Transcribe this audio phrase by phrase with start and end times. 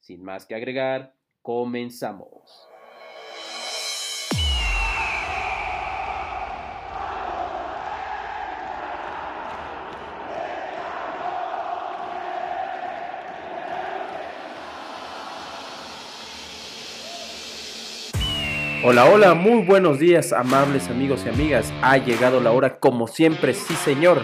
[0.00, 2.68] Sin más que agregar, comenzamos.
[18.84, 21.72] Hola, hola, muy buenos días, amables amigos y amigas.
[21.82, 24.22] Ha llegado la hora, como siempre, sí señor,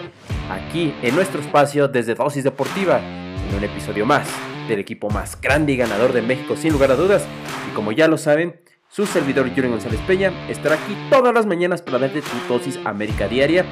[0.49, 4.27] aquí en nuestro espacio desde Dosis Deportiva, en un episodio más
[4.69, 7.25] del equipo más grande y ganador de México, sin lugar a dudas.
[7.71, 11.83] Y como ya lo saben, su servidor Jürgen González Peña estará aquí todas las mañanas
[11.83, 13.65] para darte tu dosis América Diaria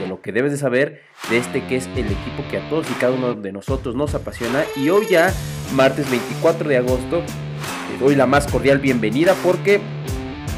[0.00, 2.90] de lo que debes de saber de este que es el equipo que a todos
[2.90, 4.64] y cada uno de nosotros nos apasiona.
[4.76, 5.32] Y hoy ya,
[5.74, 9.80] martes 24 de agosto, te doy la más cordial bienvenida porque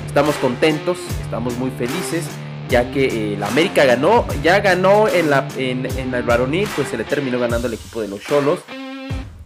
[0.06, 2.24] estamos contentos, estamos muy felices,
[2.68, 7.04] ya que eh, la América ganó, ya ganó en, la, el varonil, pues se le
[7.04, 8.60] terminó ganando el equipo de los Cholos.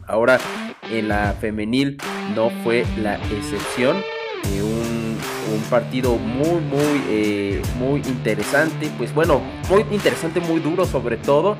[0.09, 0.39] Ahora
[0.91, 1.99] en la femenil
[2.35, 3.99] no fue la excepción.
[3.99, 4.99] Eh, un,
[5.71, 8.91] partido muy, muy, eh, muy interesante.
[8.97, 11.59] Pues bueno, muy interesante, muy duro sobre todo.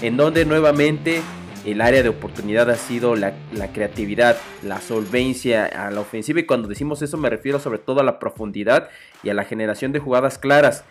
[0.00, 1.20] En donde nuevamente
[1.64, 3.34] el área de oportunidad ha sido la,
[3.72, 8.04] creatividad, la solvencia a la ofensiva y cuando decimos eso me refiero sobre todo a
[8.04, 8.88] la profundidad
[9.22, 10.84] y a la generación de jugadas claras.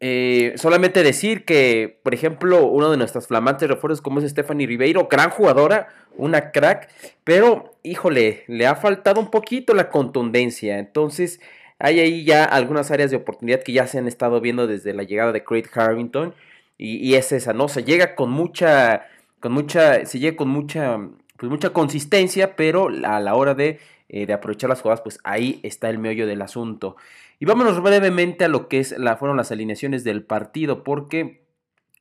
[0.00, 5.08] Eh, solamente decir que, por ejemplo, uno de nuestras flamantes refuerzos como es Stephanie Ribeiro,
[5.10, 6.88] gran jugadora, una crack,
[7.24, 10.78] pero híjole, le ha faltado un poquito la contundencia.
[10.78, 11.40] Entonces,
[11.78, 15.02] hay ahí ya algunas áreas de oportunidad que ya se han estado viendo desde la
[15.02, 16.34] llegada de Craig Harrington.
[16.76, 17.68] Y, y es esa, ¿no?
[17.68, 19.06] Se llega con mucha
[19.40, 20.98] con mucha, se llega con mucha,
[21.36, 25.60] pues mucha consistencia, pero a la hora de, eh, de, aprovechar las jugadas, pues ahí
[25.62, 26.96] está el meollo del asunto.
[27.40, 31.46] Y vámonos brevemente a lo que es fueron las alineaciones del partido, porque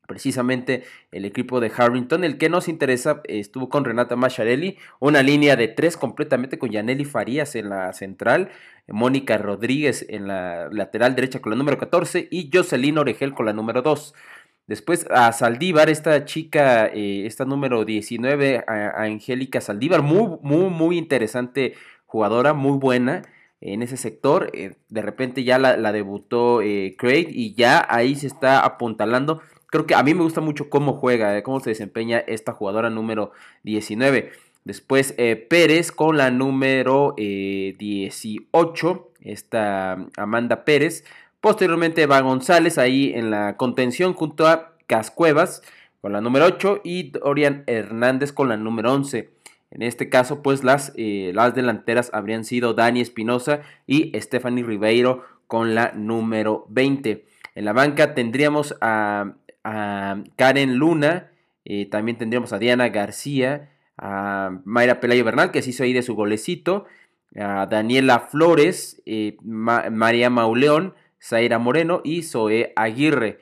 [0.08, 5.56] precisamente el equipo de Harrington, el que nos interesa, estuvo con Renata Macharelli, una línea
[5.56, 8.50] de tres completamente con Yaneli Farías en la central,
[8.88, 13.54] Mónica Rodríguez en la lateral derecha con la número 14 y Jocelyn Oregel con la
[13.54, 14.16] número 2.
[14.66, 20.98] Después a Saldívar, esta chica, eh, esta número 19, a, Angélica Saldívar, muy, muy, muy
[20.98, 21.74] interesante
[22.06, 23.24] jugadora, muy buena
[23.62, 24.50] en ese sector.
[24.54, 29.42] Eh, de repente ya la, debutó eh, Craig y ya ahí se está apuntalando.
[29.68, 33.32] Creo que a mí me gusta mucho cómo juega, cómo se desempeña esta jugadora número
[33.64, 34.32] 19.
[34.64, 35.16] Después
[35.50, 41.06] Pérez con la número 18, esta Amanda Pérez.
[41.42, 45.62] Posteriormente va González ahí en la contención junto a Cascuevas
[46.02, 49.30] con la número 8 y Dorian Hernández con la número 11.
[49.72, 55.24] En este caso, pues las, eh, las delanteras habrían sido Dani Espinosa y Stephanie Ribeiro
[55.48, 57.26] con la número 20.
[57.56, 59.34] En la banca tendríamos a,
[60.38, 61.32] Karen Luna,
[61.66, 66.04] eh, también tendríamos a Diana García, a Mayra Pelayo Bernal, que se hizo ahí de
[66.04, 66.86] su golecito,
[67.36, 73.40] a Daniela Flores, eh, María Mauleón, Zaira Moreno y Zoe Aguirre.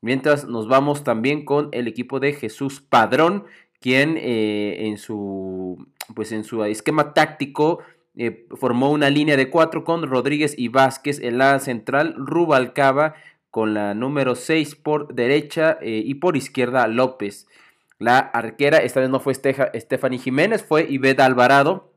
[0.00, 3.44] Mientras nos vamos también con el equipo de Jesús Padrón,
[3.80, 7.80] quien eh, en, su, pues en su esquema táctico
[8.16, 13.14] eh, formó una línea de cuatro con Rodríguez y Vázquez en la central, Rubalcaba
[13.50, 17.46] con la número 6 por derecha eh, y por izquierda López.
[17.98, 21.92] La arquera, esta vez no fue Stephanie Jiménez, fue Iveda Alvarado.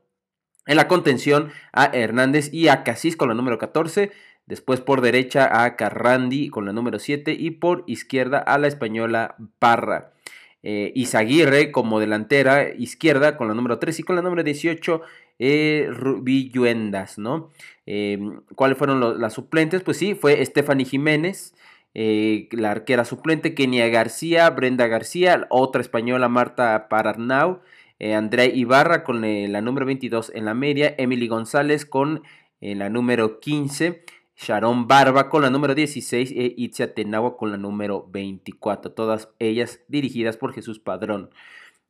[0.66, 4.12] En la contención a Hernández y a Casís con la número 14.
[4.46, 9.36] Después por derecha a Carrandi con la número 7 y por izquierda a la española
[9.58, 10.12] Parra.
[10.62, 15.02] Eh, Izaguirre como delantera izquierda con la número 3 y con la número 18
[15.44, 15.90] eh,
[16.20, 17.50] Villuendas, ¿no?
[17.86, 18.16] Eh,
[18.54, 19.82] ¿Cuáles fueron las suplentes?
[19.82, 21.54] Pues sí, fue Stephanie Jiménez,
[21.94, 27.60] eh, la arquera suplente, Kenia García, Brenda García, otra española Marta Paranau,
[28.00, 32.22] Andrea Ibarra con la número 22 en la media, Emily González con
[32.60, 34.04] la número 15,
[34.42, 38.92] Sharon Barba con la número 16 e Itzia Tenagua con la número 24.
[38.92, 41.30] Todas ellas dirigidas por Jesús Padrón.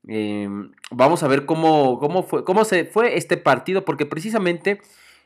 [0.07, 4.81] Em, vamos a ver cómo, cómo, fue, cómo se fue este partido, porque precisamente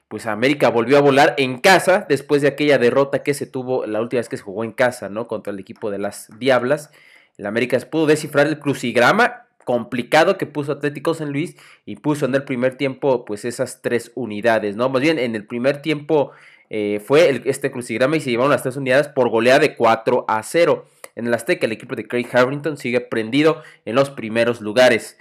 [0.09, 4.01] pues América volvió a volar en casa después de aquella derrota que se tuvo la
[4.01, 5.27] última vez que se jugó en casa, ¿no?
[5.27, 6.91] Contra el equipo de las Diablas.
[7.39, 12.37] El América pudo descifrar el crucigrama complicado que puso Atlético San Luis y puso en
[12.37, 14.89] el primer tiempo pues esas tres unidades, ¿no?
[14.89, 16.31] Más bien en el primer tiempo
[16.71, 20.43] eh, fue este crucigrama y se llevaron las tres unidades por goleada de 4 a
[20.43, 20.87] 0.
[21.15, 25.19] En el Azteca el equipo de Craig Harrington sigue prendido en los primeros lugares.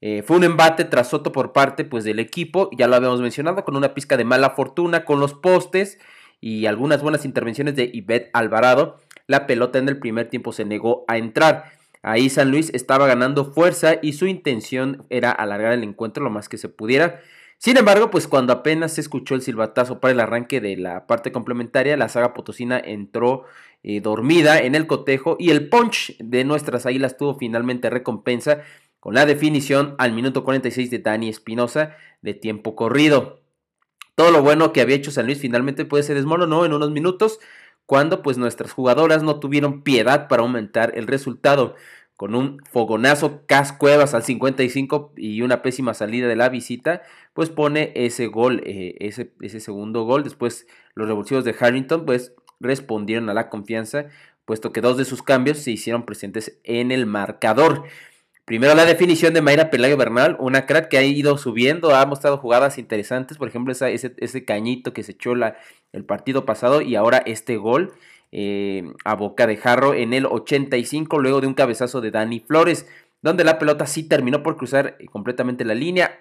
[0.00, 3.64] Eh, fue un embate tras Soto por parte pues, del equipo, ya lo habíamos mencionado,
[3.64, 5.98] con una pizca de mala fortuna con los postes
[6.40, 8.98] y algunas buenas intervenciones de Ivette Alvarado.
[9.28, 11.72] La pelota en el primer tiempo se negó a entrar.
[12.02, 16.48] Ahí San Luis estaba ganando fuerza y su intención era alargar el encuentro lo más
[16.48, 17.20] que se pudiera.
[17.62, 21.30] Sin embargo, pues cuando apenas se escuchó el silbatazo para el arranque de la parte
[21.30, 23.44] complementaria, la saga potosina entró
[23.84, 28.62] eh, dormida en el cotejo y el punch de nuestras águilas tuvo finalmente recompensa
[28.98, 33.42] con la definición al minuto 46 de Dani Espinosa de tiempo corrido.
[34.16, 37.38] Todo lo bueno que había hecho San Luis finalmente puede ser desmoronó en unos minutos
[37.86, 41.76] cuando pues nuestras jugadoras no tuvieron piedad para aumentar el resultado
[42.22, 47.02] con un fogonazo Cascuevas al 55 y una pésima salida de la visita,
[47.34, 50.22] pues pone ese gol, eh, ese, segundo gol.
[50.22, 54.06] Después los revulsivos de Harrington pues respondieron a la confianza,
[54.44, 57.82] puesto que dos de sus cambios se hicieron presentes en el marcador.
[58.44, 62.38] Primero la definición de Mayra Pelayo Bernal, una crack que ha ido subiendo, ha mostrado
[62.38, 67.56] jugadas interesantes, por ejemplo ese, cañito que se echó el partido pasado y ahora este
[67.56, 67.92] gol
[68.32, 72.86] eh, a boca de jarro en el 85 luego de un cabezazo de Dani Flores,
[73.20, 76.18] donde la pelota sí terminó por cruzar completamente la línea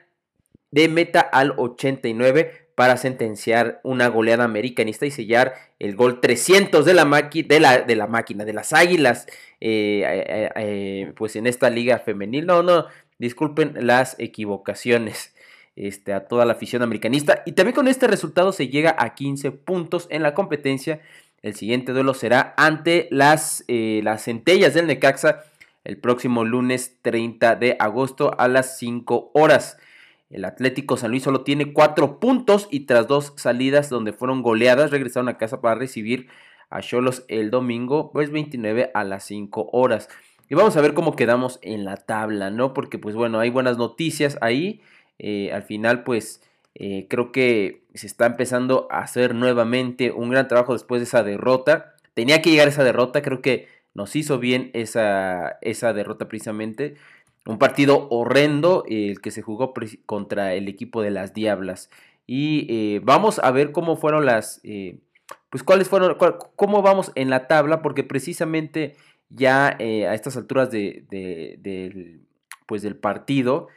[0.72, 6.94] de meta al 89 para sentenciar una goleada americanista y sellar el gol 300 de
[6.94, 9.28] la, máquina, de las águilas,
[9.60, 12.46] eh, eh, eh, pues en esta liga femenil.
[12.46, 12.88] No, no,
[13.20, 15.36] disculpen las equivocaciones
[15.76, 17.44] este, a toda la afición americanista.
[17.46, 21.02] Y también con este resultado se llega a 15 puntos en la competencia.
[21.42, 25.44] El siguiente duelo será ante las, las centellas del Necaxa
[25.84, 29.78] el próximo lunes 30 de agosto a las 5 horas.
[30.30, 34.92] El Atlético San Luis solo tiene cuatro puntos y tras dos salidas donde fueron goleadas
[34.92, 36.28] regresaron a casa para recibir
[36.70, 40.08] a Cholos el domingo, pues 29 a las 5 horas.
[40.50, 42.74] Y vamos a ver cómo quedamos en la tabla, ¿no?
[42.74, 44.82] Porque pues bueno, hay buenas noticias ahí.
[45.20, 46.42] Eh, al final pues
[46.76, 51.24] eh, creo que se está empezando a hacer nuevamente un gran trabajo después de esa
[51.24, 51.96] derrota.
[52.14, 56.96] Tenía que llegar esa derrota, creo que nos hizo bien esa, esa derrota precisamente.
[57.46, 59.74] Un partido horrendo el que se jugó
[60.06, 61.90] contra el equipo de las Diablas.
[62.28, 64.62] Y eh, vamos a ver cómo fueron las...
[64.64, 65.00] Eh,
[65.50, 66.18] pues cuáles fueron...
[66.56, 67.82] cómo vamos en la tabla.
[67.82, 68.96] Porque precisamente
[69.30, 71.06] ya eh, a estas alturas de,
[71.60, 72.22] del,
[72.68, 73.68] pues del partido,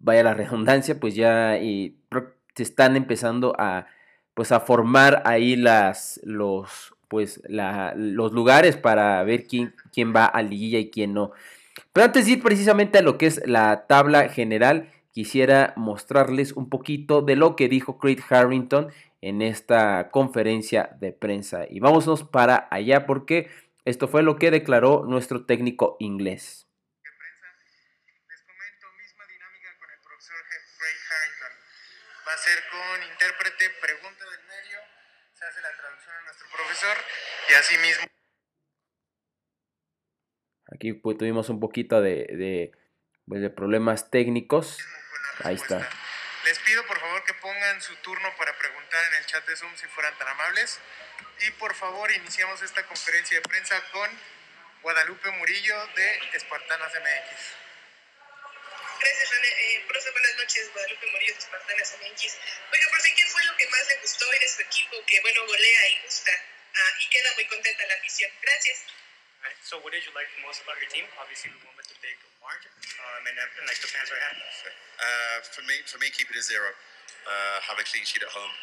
[0.00, 3.86] vaya la redundancia, pues ya se están empezando a,
[4.34, 10.26] pues a formar ahí las, los, pues la, los lugares para ver quién, quién va
[10.26, 11.32] a liguilla y quién no.
[11.92, 16.68] Pero antes de ir precisamente a lo que es la tabla general, quisiera mostrarles un
[16.68, 21.66] poquito de lo que dijo Craig Harrington en esta conferencia de prensa.
[21.68, 23.48] Y vámonos para allá porque
[23.84, 26.66] esto fue lo que declaró nuestro técnico inglés.
[28.28, 30.36] Les comento, misma dinámica con el profesor
[30.76, 31.52] Craig Harrington.
[32.28, 33.02] Va a ser con
[33.70, 34.78] pregunta del medio,
[35.32, 36.96] se hace la traducción a nuestro profesor
[37.50, 38.06] y así mismo
[40.74, 42.72] Aquí pues, tuvimos un poquito de,
[43.26, 44.78] pues, de, problemas técnicos.
[45.44, 45.88] Ahí está.
[46.44, 49.74] Les pido por favor que pongan su turno para preguntar en el chat de Zoom
[49.76, 50.80] si fueran tan amables.
[51.46, 54.10] Y por favor iniciamos esta conferencia de prensa con
[54.82, 57.54] Guadalupe Murillo de Espartanas MX.
[59.06, 59.48] Gracias, René.
[59.48, 60.72] Eh, profe, buenas noches.
[60.72, 62.38] Guadalupe Murillo de Espartanas MX.
[62.72, 65.88] Oiga, profe, ¿qué fue lo que más le gustó de su equipo que, bueno, golea
[65.90, 66.32] y gusta
[66.74, 68.32] ah, y queda muy contenta la afición?
[68.42, 68.82] Gracias.
[69.44, 69.54] Right.
[69.62, 71.06] So, what did you like most about your team?
[71.22, 74.42] Obviously, we won with the big margin, um, and, and like the fans are happy.
[74.98, 76.74] Uh, for me, for me, keeping it zero,
[77.30, 78.54] uh, have a clean sheet at home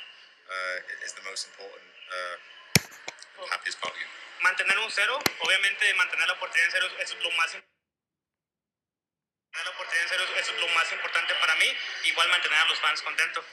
[0.51, 1.87] uh, is the most important.
[2.11, 4.11] Uh, happiest part of you.
[4.43, 7.72] Mantener un cero, obviamente, mantener la portería en cero es lo más la
[10.07, 11.77] cero es lo más importante para mí.
[12.03, 13.45] Igual mantener a los fans contentos.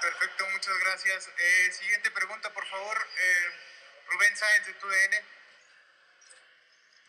[0.00, 1.28] Perfecto, muchas gracias.
[1.36, 3.08] Eh, siguiente pregunta, por favor.
[3.16, 3.52] Eh,
[4.08, 5.10] Rubén Sáenz de TUDN.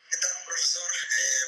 [0.09, 0.91] ¿Qué tal, profesor?
[0.91, 1.38] Eh,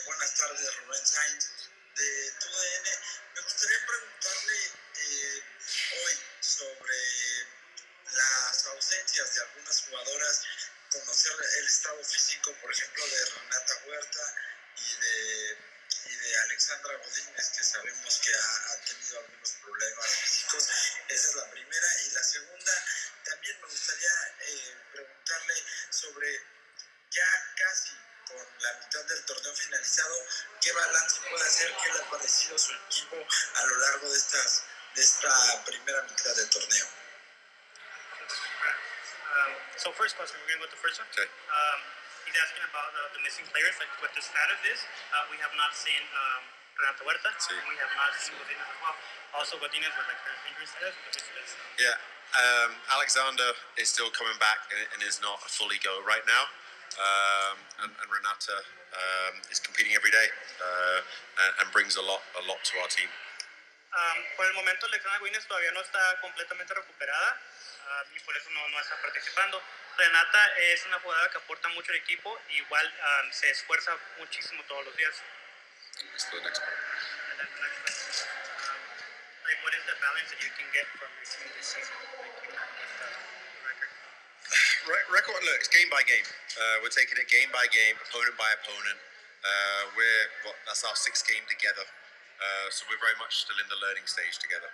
[35.62, 36.86] esta primera mitad del torneo?
[39.32, 41.08] Um, so first question, we're going to go with the first one.
[41.14, 41.24] Okay.
[41.26, 41.80] Um,
[42.26, 44.82] he's asking about uh, the missing players, like what the status is.
[45.14, 46.42] Uh, we have not seen um,
[46.82, 47.32] Renato Huerta.
[47.40, 47.56] Sí.
[47.56, 48.96] and We have not seen Godinez as well.
[49.38, 50.96] Also, Godinez with like the injury status.
[51.00, 51.96] but this is- Yeah,
[52.42, 56.44] um, Alexander is still coming back and, and is not a fully go right now.
[57.00, 57.56] Um,
[57.88, 58.58] and, and Renata
[58.92, 60.28] um, is competing every day
[60.60, 61.00] uh,
[61.48, 63.08] and, and brings a lot, a lot to our team.
[63.92, 67.42] Um, por el momento, Alexandra Godinez todavía no está completamente recuperada
[67.88, 69.62] um, y por eso no, no está participando.
[69.98, 74.86] Renata es una jugadora que aporta mucho al equipo, igual um, se esfuerza muchísimo todos
[74.86, 75.16] los días.
[76.00, 76.40] The next one.
[76.40, 78.28] And then the next question
[78.64, 78.80] um,
[79.44, 81.96] like, what is the balance that you can get from your team this season?
[82.16, 83.10] Like, you know, with the
[83.68, 83.92] record.
[84.88, 86.24] Re- record, look, it's game by game.
[86.56, 89.00] Uh, we're taking it game by game, opponent by opponent.
[89.44, 91.84] Uh, we're what, that's our sixth game together.
[92.42, 94.74] Uh, so we're very much still in the learning stage together.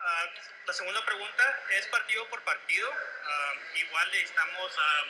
[0.00, 0.24] Ah,
[0.66, 1.44] la segunda pregunta
[1.78, 2.88] es partido por partido.
[2.88, 5.04] Ah, igual estamos ah,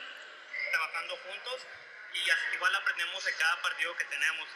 [0.75, 1.62] trabajando juntos
[2.19, 4.49] y igual aprendemos de cada partido que tenemos.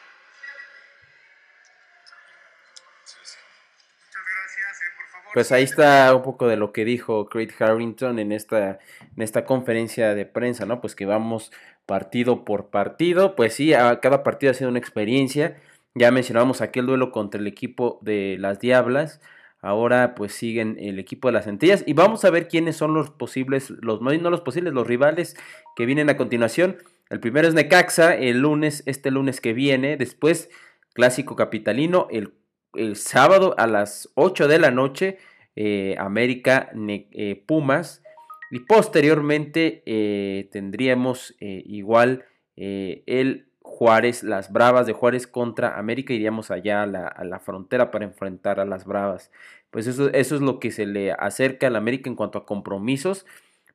[3.07, 4.83] Muchas gracias.
[4.83, 5.31] Eh, por favor.
[5.33, 9.45] Pues ahí está un poco de lo que dijo Craig Harrington en esta, en esta
[9.45, 10.81] conferencia de prensa, ¿no?
[10.81, 11.53] Pues que vamos
[11.87, 13.37] partido por partido.
[13.37, 15.57] Pues sí, a cada partido ha sido una experiencia.
[15.97, 19.21] Ya mencionábamos aquel duelo contra el equipo de las Diablas.
[19.61, 21.83] Ahora pues siguen el equipo de las Centellas.
[21.87, 25.37] Y vamos a ver quiénes son los posibles, los no los posibles, los rivales
[25.75, 26.77] que vienen a continuación.
[27.11, 29.97] El primero es Necaxa, el lunes, este lunes que viene.
[29.97, 30.51] Después,
[30.93, 32.33] Clásico Capitalino, el
[32.77, 35.19] el sábado a las 8 de la noche,
[35.57, 38.03] eh, América eh, Pumas.
[38.51, 42.25] Y posteriormente eh, tendríamos igual
[42.55, 43.46] el
[43.77, 46.15] Juárez, las Bravas de Juárez contra América.
[46.15, 49.31] Iríamos allá a la, frontera para enfrentar a las Bravas.
[49.71, 53.27] Pues eso, eso es lo que se le acerca al América en cuanto a compromisos.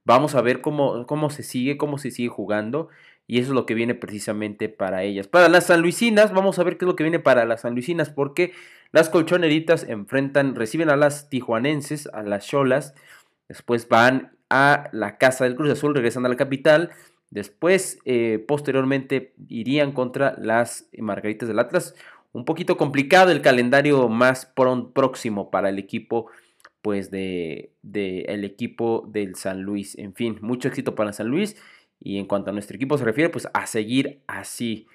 [0.04, 2.90] Vamos a ver cómo, cómo se sigue, cómo se sigue jugando.
[3.28, 5.28] Y eso es lo que viene precisamente para ellas.
[5.28, 8.10] Para las Sanluisinas, vamos a ver qué es lo que viene para las Sanluisinas.
[8.10, 8.54] Porque
[8.92, 12.96] las colchoneritas enfrentan, reciben a las tijuanenses, a las cholas.
[13.48, 16.90] Después van a la casa del Cruz Azul, regresan a la capital.
[17.32, 21.96] Después, eh, posteriormente, irían contra las Margaritas del Atlas.
[22.32, 26.28] Un poquito complicado el calendario más próximo para el equipo,
[26.84, 29.98] pues, de, de el equipo del San Luis.
[29.98, 31.56] En fin, mucho éxito para San Luis.
[32.00, 34.88] Y en cuanto a nuestro equipo se refiere, pues a seguir así.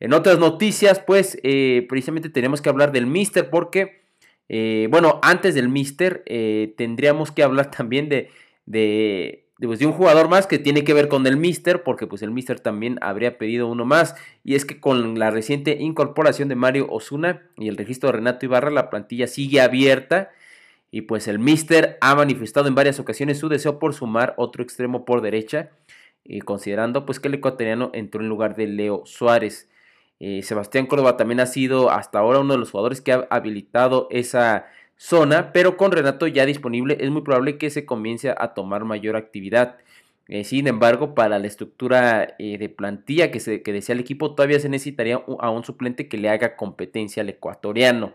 [0.00, 4.02] En otras noticias, pues eh, precisamente tenemos que hablar del Mister porque,
[4.48, 8.30] eh, bueno, antes del Mister eh, tendríamos que hablar también de,
[8.66, 12.30] de, de un jugador más que tiene que ver con el Mister porque pues el
[12.30, 16.86] Mister también habría pedido uno más y es que con la reciente incorporación de Mario
[16.90, 20.30] Osuna y el registro de Renato Ibarra la plantilla sigue abierta
[20.92, 25.04] y pues el Mister ha manifestado en varias ocasiones su deseo por sumar otro extremo
[25.04, 25.70] por derecha
[26.24, 29.68] eh, considerando pues que el ecuatoriano entró en lugar de Leo Suárez.
[30.20, 34.08] Eh, Sebastián Córdoba también ha sido hasta ahora uno de los jugadores que ha habilitado
[34.10, 34.66] esa
[34.98, 39.16] zona, pero con Renato ya disponible es muy probable que se comience a tomar mayor
[39.16, 39.78] actividad.
[40.26, 44.34] Eh, sin embargo, para la estructura eh, de plantilla que, se, que desea el equipo,
[44.34, 48.14] todavía se necesitaría a un suplente que le haga competencia al ecuatoriano.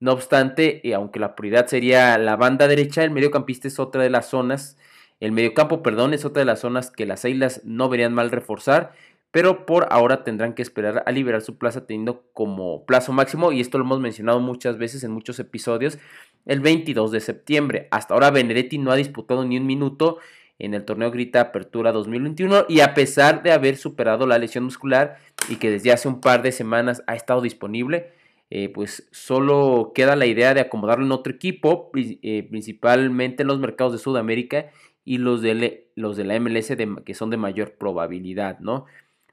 [0.00, 4.10] No obstante, eh, aunque la prioridad sería la banda derecha, el mediocampista es otra de
[4.10, 4.76] las zonas,
[5.20, 8.92] el mediocampo, perdón, es otra de las zonas que las Águilas no verían mal reforzar,
[9.30, 13.60] pero por ahora tendrán que esperar a liberar su plaza teniendo como plazo máximo, y
[13.60, 15.98] esto lo hemos mencionado muchas veces en muchos episodios,
[16.46, 17.88] el 22 de septiembre.
[17.90, 20.18] Hasta ahora Benedetti no ha disputado ni un minuto
[20.58, 25.18] en el torneo Grita Apertura 2021 y a pesar de haber superado la lesión muscular
[25.48, 28.12] y que desde hace un par de semanas ha estado disponible,
[28.50, 33.58] eh, pues solo queda la idea de acomodarlo en otro equipo, eh, principalmente en los
[33.58, 34.70] mercados de Sudamérica
[35.04, 36.72] y los de, los de la MLS
[37.04, 38.86] que son de mayor probabilidad, ¿no?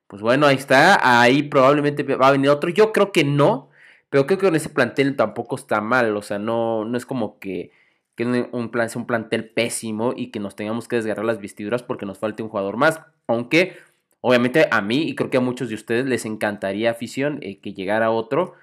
[0.07, 3.69] Pues bueno, ahí está, ahí probablemente va a venir otro, yo creo que no,
[4.09, 7.39] pero creo que con ese plantel tampoco está mal, o sea, no, no es como
[7.39, 7.71] que,
[8.15, 11.83] que un, plan, sea un plantel pésimo y que nos tengamos que desgarrar las vestiduras
[11.83, 13.77] porque nos falte un jugador más, aunque
[14.21, 17.73] obviamente a mí y creo que a muchos de ustedes les encantaría afición eh, que
[17.73, 18.53] llegara otro,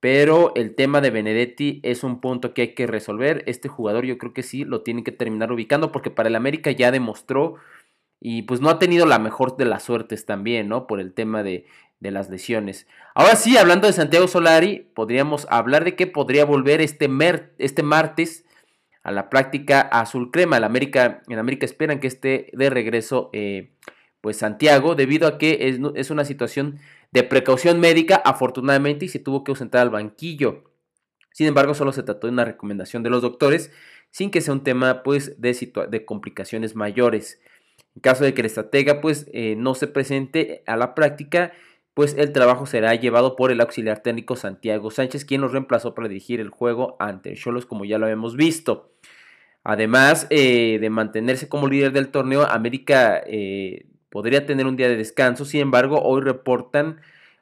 [0.00, 3.42] pero el tema de Benedetti es un punto que hay que resolver.
[3.46, 6.70] Este jugador yo creo que sí lo tienen que terminar ubicando porque para el América
[6.70, 7.56] ya demostró
[8.20, 10.86] y pues no ha tenido la mejor de las suertes también, ¿no?
[10.86, 11.66] Por el tema de,
[12.00, 12.86] de las lesiones.
[13.14, 17.08] Ahora sí, hablando de Santiago Solari, podríamos hablar de que podría volver este,
[17.58, 18.44] este martes
[19.02, 20.56] a la práctica azul crema.
[20.56, 23.72] El América, en América esperan que esté de regreso eh,
[24.20, 26.80] pues Santiago debido a que es, es una situación
[27.12, 30.64] de precaución médica afortunadamente y se tuvo que ausentar al banquillo.
[31.32, 33.70] Sin embargo, solo se trató de una recomendación de los doctores
[34.10, 37.40] sin que sea un tema pues de, de complicaciones mayores.
[37.96, 41.52] En caso de que el estratega pues eh, no se presente a la práctica,
[41.94, 46.06] pues el trabajo será llevado por el auxiliar técnico Santiago Sánchez, quien los reemplazó para
[46.06, 48.92] dirigir el juego ante Cholos, como ya lo habíamos visto.
[49.64, 54.96] Además eh, de mantenerse como líder del torneo, América eh, podría tener un día de
[54.96, 55.46] descanso.
[55.46, 57.00] Sin embargo, hoy reportan,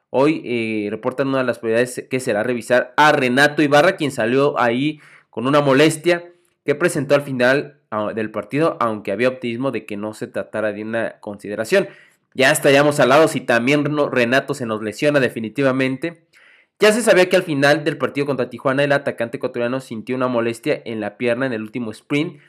[0.09, 5.01] hoy reportan una de las prioridades que será revisar a Renato Ibarra, quien salió ahí
[5.29, 6.31] con una molestia
[6.65, 7.79] que presentó al final
[8.13, 11.87] del partido, aunque había optimismo de que no se tratara de una consideración.
[12.33, 16.25] Ya estaríamos al lado si también Renato se nos lesiona definitivamente.
[16.79, 20.27] Ya se sabía que al final del partido contra Tijuana el atacante ecuatoriano sintió una
[20.27, 22.41] molestia en la pierna en el último sprint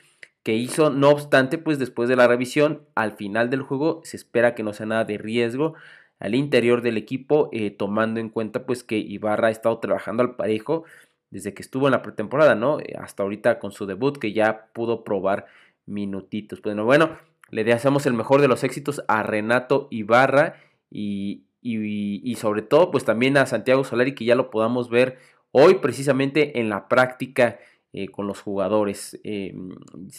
[0.43, 4.55] que hizo, no obstante, pues después de la revisión, al final del juego se espera
[4.55, 5.75] que no sea nada de riesgo
[6.19, 10.35] al interior del equipo, eh, tomando en cuenta pues que Ibarra ha estado trabajando al
[10.35, 10.83] parejo
[11.29, 12.79] desde que estuvo en la pretemporada, ¿no?
[12.79, 15.47] Eh, hasta ahorita con su debut que ya pudo probar
[15.85, 16.61] minutitos.
[16.61, 17.17] Bueno, bueno,
[17.49, 20.55] le deseamos el mejor de los éxitos a Renato Ibarra
[20.89, 25.17] y, y, sobre todo pues también a Santiago Solari que ya lo podamos ver
[25.51, 27.59] hoy precisamente en la práctica
[27.93, 29.19] eh, con los jugadores.
[29.23, 29.53] Eh,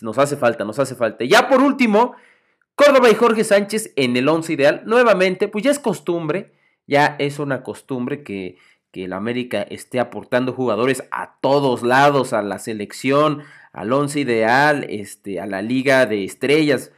[0.03, 1.25] nos hace falta, nos hace falta.
[1.25, 2.15] Ya por último,
[2.75, 4.83] Córdoba y Jorge Sánchez en el 11 ideal.
[4.85, 6.53] Nuevamente, pues ya es costumbre,
[6.87, 8.57] ya es una costumbre que
[8.93, 13.43] que el América esté aportando jugadores a todos lados, a la selección,
[13.73, 16.93] al once ideal, este, a la liga de estrellas.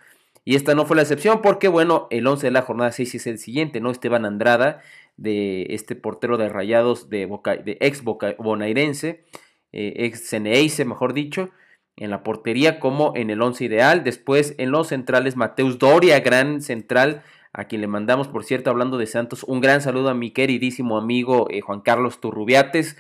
[0.45, 3.27] Y esta no fue la excepción porque, bueno, el 11 de la jornada 6 es
[3.27, 3.91] el siguiente, ¿no?
[3.91, 4.83] Esteban Andrada,
[5.17, 9.25] de este portero de Rayados de, Boca, de ex Boca, Bonairense,
[9.73, 11.51] eh, ex Ceneice, mejor dicho,
[11.97, 14.03] en la portería como en el 11 ideal.
[14.03, 18.97] Después en los centrales, Mateus Doria, gran central, a quien le mandamos, por cierto, hablando
[18.99, 22.97] de Santos, un gran saludo a mi queridísimo amigo eh, Juan Carlos Turrubiates,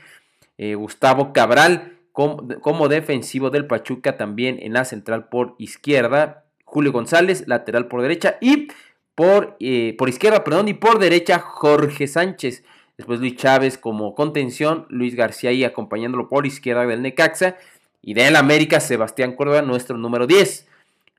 [0.58, 7.44] eh, Gustavo Cabral, como, defensivo del Pachuca, también en la central por izquierda, Julio González,
[7.46, 8.68] lateral por derecha, y
[9.14, 12.64] por, eh, por izquierda, perdón, y por derecha Jorge Sánchez.
[12.98, 17.56] Después Luis Chávez como contención, Luis García ahí acompañándolo por izquierda del Necaxa,
[18.02, 20.66] y del América Sebastián Córdoba, nuestro número 10.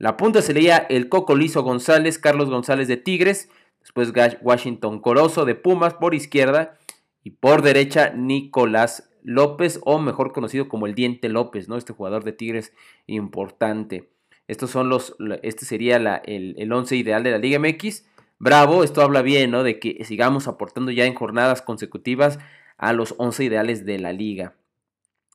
[0.01, 4.11] La punta se leía el Coco Lizo González, Carlos González de Tigres, después
[4.41, 6.79] Washington Corozo de Pumas por izquierda
[7.23, 11.77] y por derecha Nicolás López o mejor conocido como el Diente López, ¿no?
[11.77, 12.73] Este jugador de Tigres
[13.05, 14.09] importante.
[14.47, 18.03] Estos son los, este sería el, el once ideal de la Liga MX.
[18.39, 19.61] Bravo, esto habla bien, ¿no?
[19.61, 22.39] De que sigamos aportando ya en jornadas consecutivas
[22.79, 24.55] a los 11 ideales de la liga.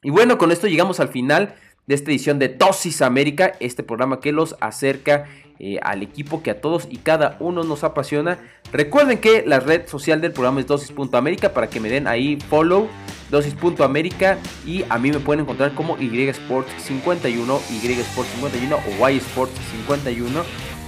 [0.02, 1.54] Y bueno, con esto llegamos al final
[1.86, 5.26] de esta edición de Dosis América, este programa que los acerca
[5.58, 8.38] eh, al equipo que a todos y cada uno nos apasiona.
[8.72, 12.88] Recuerden que la red social del programa es dosis.américa para que me den ahí follow
[13.30, 20.42] dosis.américa y a mí me pueden encontrar como YSports51, YSports51 o YSports51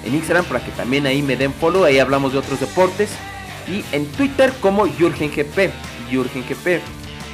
[0.05, 3.11] en Instagram para que también ahí me den follow, ahí hablamos de otros deportes
[3.67, 5.71] y en Twitter como YurgenGP,
[6.11, 6.83] YurgenGP.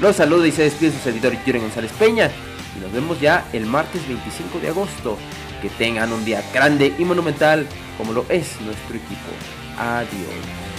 [0.01, 2.31] Los saludo y se despide su servidor Jürgen González Peña.
[2.77, 5.19] Y nos vemos ya el martes 25 de agosto.
[5.63, 9.31] Que tengan un día grande y monumental como lo es nuestro equipo.
[9.79, 10.74] Adiós.